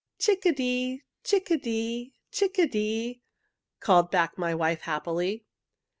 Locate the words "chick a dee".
0.17-1.03, 1.23-2.11, 2.31-3.21